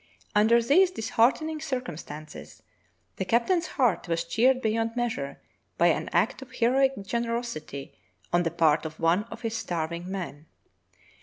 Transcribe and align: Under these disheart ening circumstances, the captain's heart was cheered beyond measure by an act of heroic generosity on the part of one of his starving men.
Under 0.33 0.63
these 0.63 0.89
disheart 0.89 1.35
ening 1.43 1.61
circumstances, 1.61 2.63
the 3.17 3.23
captain's 3.23 3.67
heart 3.77 4.07
was 4.07 4.23
cheered 4.23 4.59
beyond 4.59 4.95
measure 4.95 5.39
by 5.77 5.89
an 5.89 6.09
act 6.11 6.41
of 6.41 6.51
heroic 6.53 6.93
generosity 7.03 7.93
on 8.33 8.41
the 8.41 8.49
part 8.49 8.83
of 8.83 8.99
one 8.99 9.25
of 9.25 9.43
his 9.43 9.55
starving 9.55 10.09
men. 10.09 10.47